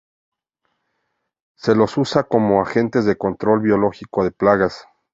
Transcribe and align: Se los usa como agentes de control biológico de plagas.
Se 1.57 1.75
los 1.75 1.95
usa 1.95 2.23
como 2.23 2.63
agentes 2.63 3.05
de 3.05 3.17
control 3.19 3.59
biológico 3.61 4.23
de 4.23 4.31
plagas. 4.31 4.87